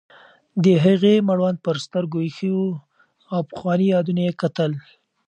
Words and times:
د 0.63 0.65
هغې 0.85 1.15
مړوند 1.27 1.57
پر 1.65 1.75
سترګو 1.85 2.17
ایښی 2.25 2.51
و 2.55 2.61
او 3.33 3.41
پخواني 3.49 3.85
یادونه 3.93 4.21
یې 4.27 4.33
کتل. 4.41 4.71